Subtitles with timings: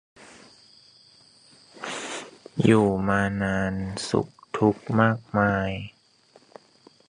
[2.63, 3.73] อยู่มานาน
[4.09, 4.27] สุข
[4.57, 5.71] ทุกข์มากมาย